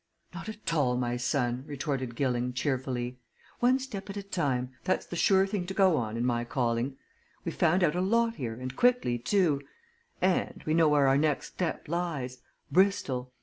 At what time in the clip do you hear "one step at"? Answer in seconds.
3.59-4.17